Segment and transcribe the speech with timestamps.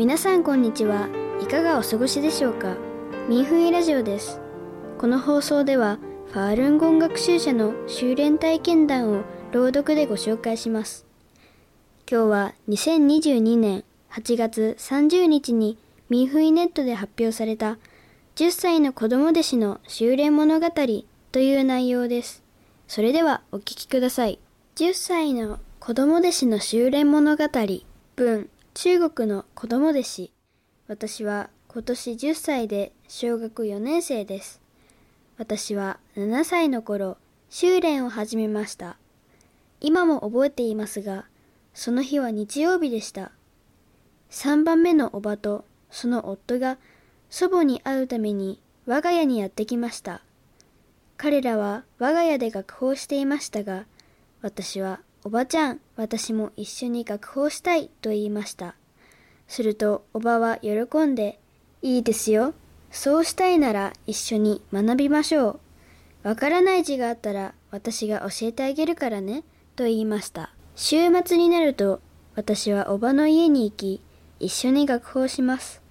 [0.00, 1.10] 皆さんこんにちは。
[1.42, 2.74] いかがお過ごしでしょうか？
[3.28, 4.40] ミンフイラジオです。
[4.96, 11.04] この放送ではファールンゴン学習者の修練体験談を朗読でご紹介します。
[12.10, 15.76] 今日は2022年8月30日に
[16.08, 17.76] ミンフイネットで発表された
[18.36, 20.70] 10歳の子供弟子の修練物語
[21.30, 22.42] という内容です。
[22.88, 24.38] それではお聞きください。
[24.76, 27.44] 10歳の子供弟子の修練物語
[28.16, 28.48] 文。
[28.82, 30.32] 中国の子供弟子。
[30.88, 34.62] 私は今年10歳で小学4年生です。
[35.36, 37.18] 私は7歳の頃
[37.50, 38.96] 修練を始めました。
[39.82, 41.26] 今も覚えていますが
[41.74, 43.32] その日は日曜日でした。
[44.30, 46.78] 3番目のおばとその夫が
[47.28, 50.22] 祖母に会うために我が家にやってきました。
[51.18, 53.84] 彼らは我が家で学法していましたが
[54.40, 58.74] 私はおばちゃん、私も一緒に学法したいと言いました。
[59.48, 61.38] するとおばは喜んで、
[61.82, 62.54] いいですよ。
[62.90, 65.60] そうしたいなら一緒に学びましょ
[66.24, 66.28] う。
[66.28, 69.44] わからない字があったら私が教えてあげるからね、
[69.76, 70.54] と言いました。
[70.74, 72.00] 週末になると
[72.34, 74.00] 私はおばの家に行き、
[74.38, 75.82] 一緒に学法します。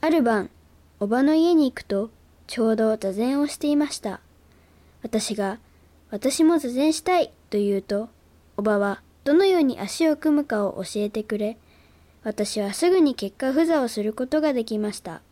[0.00, 0.50] ある晩、
[0.98, 2.10] おばの家に行くと、
[2.48, 4.20] ちょうど座禅をしていました。
[5.02, 5.60] 私が、
[6.10, 8.08] 私も座禅したいと言うと、
[8.58, 11.56] おばはどのように足を組むかを教えてくれ、
[12.24, 15.22] 私はすぐに結果不座をすることができました。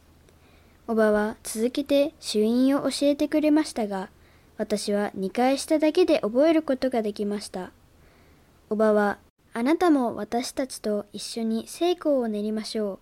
[0.87, 4.11] おばは続けて主因を教えてくれましたが、
[4.59, 7.73] 私は2回しただけで覚えることができました。
[8.71, 9.19] おばは、
[9.53, 12.99] あなたも私たちと一緒に成功を練りましょう。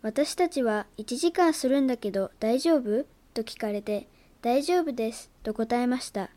[0.00, 3.04] 私たちは1時間するんだけど大丈夫？
[3.34, 4.08] と聞かれて、
[4.40, 6.30] 大丈夫ですと答えました。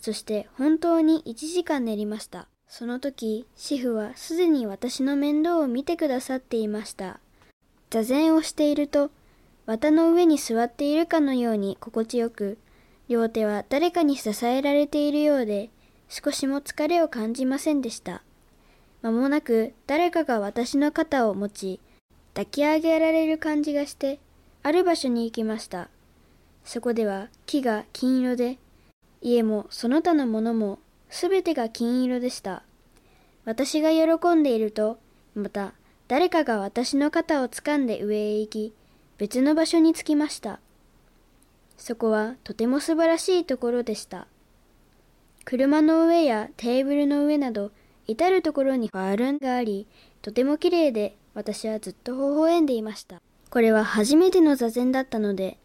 [0.00, 2.48] そして本当に1時間練りました。
[2.68, 7.18] その時、主婦はすでに私の面倒を見てくださっていました。
[7.90, 9.10] 座禅をしていると、
[9.64, 12.58] 綿の上に座っているかのように心地よく、
[13.08, 15.70] 両手は誰かに支えられているようで、
[16.08, 18.22] 少しも疲れを感じませんでした。
[19.00, 21.80] 間もなく誰かが私の肩を持ち、
[22.34, 24.20] 抱き上げられる感じがして、
[24.62, 25.88] ある場所に行きました。
[26.64, 28.58] そこでは木が金色で、
[29.22, 30.78] 家もその他のものも
[31.10, 32.62] すべてが金色でした。
[33.48, 34.98] 私が喜んでいると、
[35.34, 35.72] また
[36.06, 38.74] 誰かが私の肩を掴んで上へ行き、
[39.16, 40.60] 別の場所に着きました。
[41.78, 44.26] そこはとても素晴らしいところでした。
[45.46, 47.70] 車の上やテーブルの上など、
[48.06, 49.86] 至るところにファールンがあり、
[50.20, 53.22] とても綺麗で、私はずっと微笑んでいました。
[53.48, 55.56] これは初めての座禅だったので、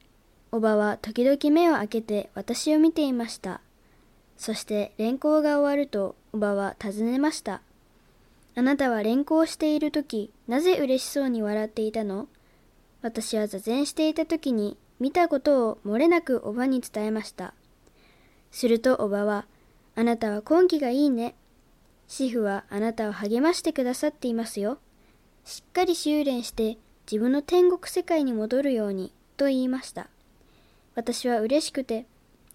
[0.54, 3.60] おばは時々目を開けて私を見ていました。
[4.38, 7.62] そして連行が終わるとおばは尋ねました。
[8.56, 12.28] あなたは連行している時、なぜ嬉しそうに笑っていたの？
[13.02, 17.54] 私は座禅していた時に見たことを漏れなくおばに伝えました。
[18.52, 19.46] するとおばは、
[19.96, 21.36] あなたは根気がいいね。
[22.08, 24.78] 主婦はあなたを励ましてくださっていますよ。
[25.46, 26.78] しっかり修練して
[27.12, 30.08] 自分の天国世界に戻るようにと言いました。
[30.96, 32.06] 私は嬉しくて、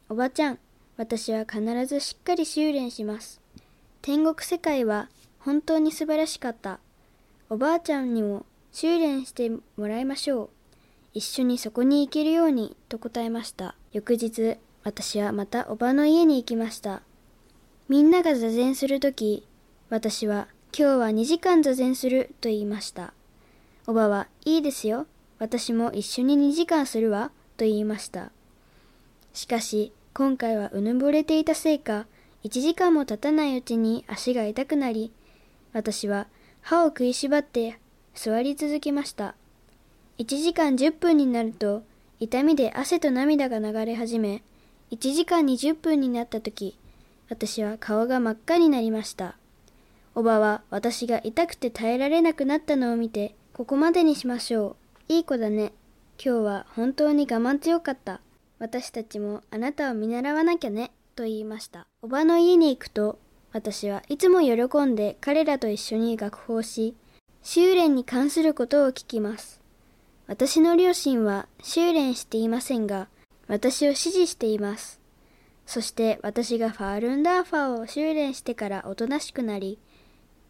[0.08, 0.58] おばちゃん、
[0.96, 3.40] 私は必ずしっかり修練します。
[4.00, 5.08] 天国世界は
[5.40, 6.80] 本当に素晴らしかった。
[7.50, 10.50] おばあちゃんにも修練してもらいましょう。
[11.14, 13.74] 一緒にそこに行けるようにと答えました。
[13.92, 17.02] 翌日、私はまたおばの家に行きました。
[17.88, 19.46] みんなが座禅するとき、
[19.88, 20.48] 私は
[20.78, 23.14] 今日は2時間座禅すると言いました。
[23.86, 25.06] おばはいいですよ。
[25.38, 28.30] 私も一緒に2時間するわと言いました。
[29.32, 32.06] しかし、今回はうぬぼれていたせいか、
[32.44, 35.12] 1時間も経たないうちに足が痛くなり、
[35.72, 36.26] 私は
[36.60, 37.78] 歯を食いしばって
[38.14, 39.34] 座り続けました。
[40.18, 41.82] 1時間10分になると、
[42.20, 44.42] 痛みで汗と涙が流れ始め、
[44.90, 46.76] 1時間20分になった時、
[47.28, 49.36] 私は顔が真っ赤になりました。
[50.14, 54.76] おばは私が痛くて耐えられなくなったのを見て、ここまでにしましょ
[55.08, 55.12] う。
[55.12, 55.72] いい子だね。
[56.22, 58.20] 今日は本当に我慢強かった。
[58.58, 61.86] 私たちもあなたを見習わなきゃね、と言いました。
[62.02, 63.20] おばの家に行くと、
[63.52, 66.94] 私はいつも喜んで彼らと一緒に学法し、
[67.42, 69.60] 修練に関することを聞きます。
[70.26, 73.08] 私の両親は修練していませんが、
[73.46, 75.00] 私を支持しています。
[75.64, 79.78] そして私がファールンダーファーを修練してからおとなしくなり、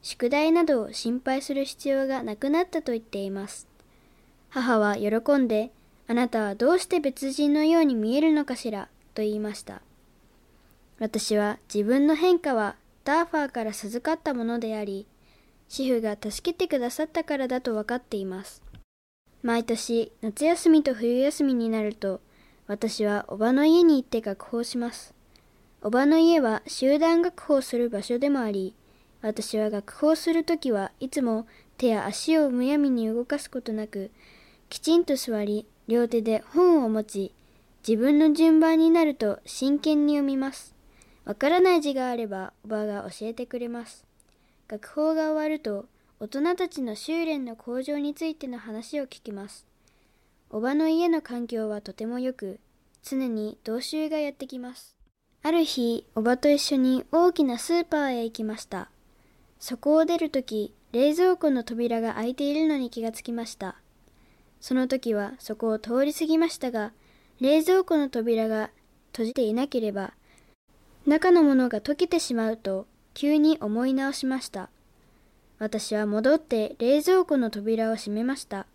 [0.02, 3.68] 宿題などを心配する必要がなくなったと言っています。
[4.48, 5.70] 母は喜んで
[6.08, 9.82] あなたはどうして別人のように見えるのかしらと言いました。
[10.98, 12.76] 私は自分の変化は
[13.08, 15.06] ダーファーから授かったものであり、
[15.66, 18.62] 主婦が助けてくださったからだと分かっています。
[19.42, 22.20] 毎年夏休みと冬休みになると
[22.66, 25.14] 私はおばの家に行って学法します。
[25.80, 28.74] おばの家は集団学法する場所でもあり、
[29.22, 31.46] 私は学法するときはいつも
[31.78, 34.10] 手や足をむやみに動かすことなく、
[34.68, 37.32] きちんと座り、両手で本を持ち、
[37.88, 40.76] 自分の順番になると真剣に読みます。
[41.28, 44.06] わからない字があればおばが教えてくれます。
[44.66, 45.84] 学法が終わると
[46.20, 49.66] 大人たちの修練の向上についての話を聞きます。
[50.48, 52.60] おばの家の環境はとても良く、
[53.02, 54.96] 常に同州がやってきます。
[55.42, 58.88] ある日、おばと一緒に大きなスーパーへ行きました。
[59.60, 63.76] そこを出るとき、冷蔵庫の扉が開いているのに気がつきました。
[64.62, 66.94] その時はそこを通り過ぎましたが、
[67.38, 68.70] 冷蔵庫の扉が
[69.12, 70.14] 閉じていなければ、
[71.06, 74.70] 中のものが溶けてしまうと急に思い直しました。
[75.58, 78.66] 私は戻って冷蔵庫の扉を閉めました。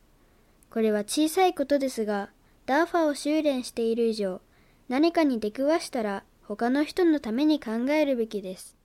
[0.69, 2.29] これは小さいことですが、
[2.65, 4.41] ダーファを修練している以上、
[4.89, 8.75] 何かに出くわしたら他の人のために考えるべきです。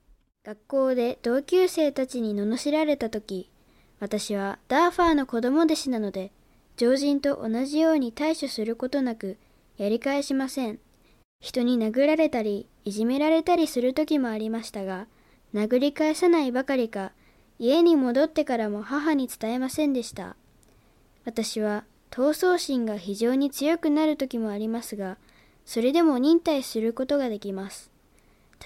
[0.45, 3.51] 学校で同級生たちに罵られた時、
[4.01, 6.31] 私はダーファーの子供弟子なので、
[6.77, 9.37] 常人と同じように対処することなく、
[9.77, 10.79] やり返しません。
[11.41, 15.09] 人に殴られたり、いじめられたりする時もありましたが、
[15.53, 17.13] 殴り返さないばかりか、
[17.59, 20.37] 家に戻ってからも母に伝えませんでした。
[21.27, 25.19] 私は闘争心が非常に強くなる時もありますが、
[25.67, 27.91] それでも忍耐することができます。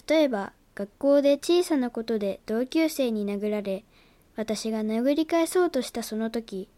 [0.07, 3.85] 例えば、学校で小さなことで同級生に殴られ、
[4.37, 6.69] 私が殴り返そうとしたその時、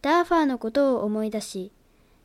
[0.00, 1.70] ダーファーのことを思い出し、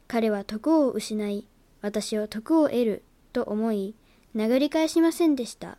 [0.07, 1.45] 彼は徳を失い、
[1.81, 3.03] 私を徳を得る
[3.33, 3.93] と思い、
[4.35, 5.77] 殴り返しませんでした。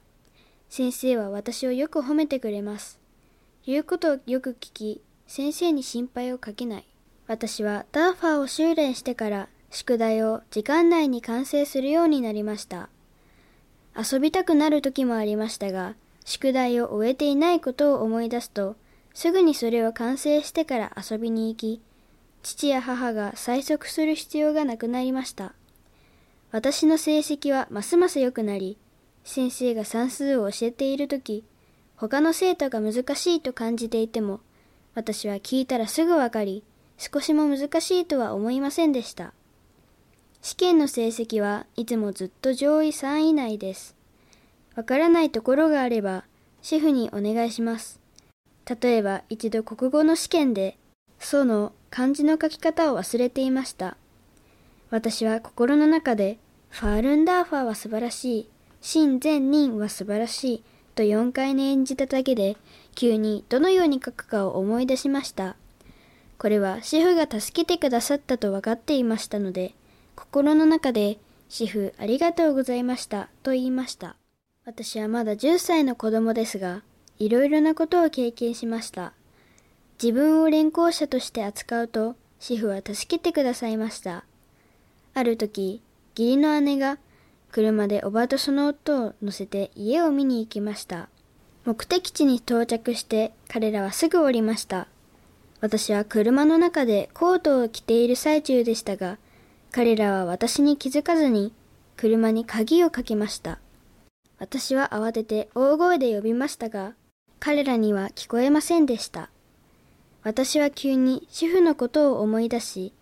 [0.68, 3.00] 先生は私をよく褒めてくれます。
[3.66, 6.86] 言うことをよく聞き、先生に心配をかけない。
[7.26, 12.88] 私はダーファーを修練してから宿題を時間内に完成するようになりました。
[13.96, 15.94] 遊びたくなる時もありましたが、
[16.24, 18.76] 宿題を終えていないことを思い出すと、
[19.14, 21.80] すぐにそれを完成してから遊びに行き、
[22.42, 25.52] 父や母が催促する必要がなくなりました。
[26.52, 28.76] 私の成績はますます良くなり、
[29.22, 31.44] 先生が算数を教えている時、
[31.96, 34.40] 他の生徒が難しいと感じていても、
[34.94, 36.64] 私は聞いたらすぐわかり、
[36.98, 39.32] 少しも難しいとは思いませんでした。
[40.42, 43.94] 試験の成績はいつもずっと上位3位以内です。
[44.74, 46.24] わからないところがあれば、
[46.62, 48.00] シェフにお願いします。
[48.80, 50.76] 例えば一度国語の試験で、
[51.18, 53.96] その漢字の書き方を忘れていました。
[54.90, 56.38] 私は心の中で、
[56.68, 58.48] ファールンダーファーは素晴らしい、
[58.80, 60.64] 真善人は素晴らしい、
[60.94, 62.56] と4回に演じただけで、
[62.94, 65.56] 急にどのように書くかを思い出しました。
[66.38, 69.74] これはシェフが助けてくださったと分かっていましたので、
[70.16, 74.16] 心の中で、シェフありがとうございましたと言いました。
[74.64, 76.82] 私はまだ10歳の子供ですが、
[77.18, 79.12] いろいろなことを経験しました。
[80.02, 84.24] 自分を連行者として扱うと、シェフは助けてくださいました。
[85.20, 85.82] ある時、
[86.16, 86.98] 義理の姉が
[87.52, 91.10] 車でおばとその夫を乗せて家を見に行きました。
[91.66, 94.88] 目的地に到着して彼らはすぐ降りました。
[95.60, 99.18] 私は車の中でコートを着ている最中でしたが、
[99.72, 101.52] 彼らは私に気づかずに
[101.98, 103.58] 車に鍵をかけました。
[104.38, 106.94] 私は慌てて大声で呼びましたが、
[107.40, 109.28] 彼らには聞こえませんでした。
[110.22, 112.94] 私は急に主婦のことを思い出し、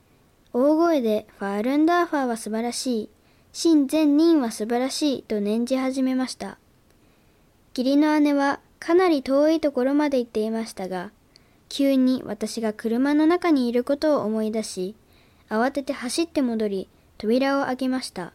[0.55, 3.11] 大声でファールンダーファーは素晴らしい、
[3.53, 6.59] 真善人は素晴らしいと念じ始めました。
[7.77, 11.11] 義理の姉はかなり遠いところまで行っていましたが、
[11.69, 14.95] 急に私が車の中にいることを思い出し、
[15.51, 16.89] 慌てて走って戻り、
[17.19, 18.33] 扉を開けました。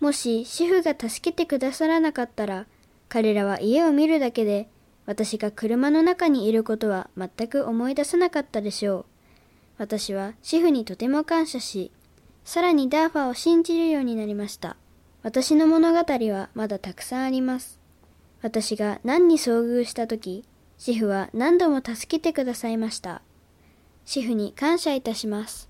[0.00, 2.66] もし主婦が助けてくださらなかったら、
[3.10, 4.68] 彼らは家を見るだけで、
[5.04, 9.04] 私が車の中にいることは全く思い出さなかったでしょう。
[9.80, 11.90] 私はシェフにとても感謝し、
[12.44, 14.76] さらにダーファを信じるようになりました。
[15.22, 17.80] 私の物語はまだたくさんあります。
[18.42, 20.44] 私が何に遭遇した時、
[20.76, 23.22] シェフは何度も助けてくださいました。
[24.04, 25.69] シェフに感謝いたします。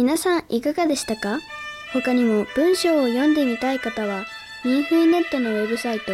[0.00, 1.40] 皆さんいかがでしたか？
[1.92, 4.24] 他にも文章を読んでみたい方は、
[4.64, 6.12] ミンフイネットのウェブサイト、